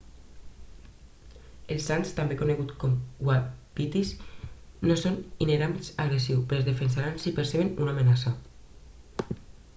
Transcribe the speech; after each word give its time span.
els 1.75 1.89
ants 1.95 2.13
també 2.19 2.37
coneguts 2.39 2.79
com 2.83 2.95
uapitís 3.29 4.15
no 4.91 4.97
són 5.03 5.21
inherentment 5.47 5.93
agressius 6.07 6.43
però 6.49 6.65
es 6.65 6.69
defensaran 6.73 7.23
si 7.27 7.35
perceben 7.41 7.73
una 7.87 7.97
amenaça 7.97 8.37